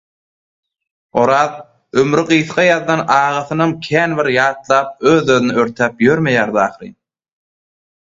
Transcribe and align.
Oraz 1.23 1.59
ömri 2.05 2.23
gysga 2.31 2.65
ýazylan 2.71 3.05
agasynam 3.19 3.77
kän 3.91 4.19
bir 4.23 4.33
ýatlap 4.39 5.09
öz-özüni 5.15 5.57
örtäp 5.67 6.05
ýörmeýärdi 6.11 6.65
ahyryn. 6.69 7.01